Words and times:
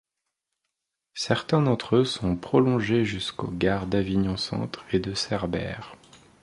Certains 1.13 1.61
d'entre 1.61 1.97
eux 1.97 2.05
sont 2.05 2.35
prolongés 2.35 3.05
jusqu'aux 3.05 3.51
gares 3.51 3.85
d'Avignon-Centre 3.85 4.83
et 4.91 4.97
de 4.97 5.13
Cerbère. 5.13 5.95